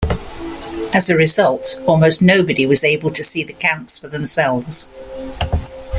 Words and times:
As 0.95 1.11
a 1.11 1.15
result, 1.15 1.79
almost 1.85 2.23
nobody 2.23 2.65
was 2.65 2.83
able 2.83 3.11
to 3.11 3.21
see 3.23 3.43
the 3.43 3.53
counts 3.53 3.99
for 3.99 4.07
themselves. 4.07 4.89